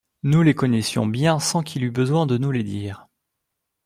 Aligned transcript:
Nous 0.23 0.41
les 0.41 0.55
connaissions 0.55 1.05
bien 1.05 1.39
sans 1.39 1.61
qu'il 1.61 1.83
eût 1.83 1.91
besoin 1.91 2.25
de 2.25 2.39
nous 2.39 2.49
les 2.49 2.63
dire. 2.63 3.07